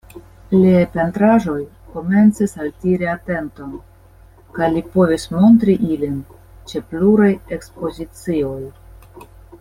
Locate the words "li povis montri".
4.77-5.75